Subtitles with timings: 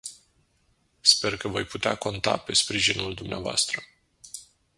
[1.03, 3.81] Sper că voi putea conta pe sprijinul dumneavoastră.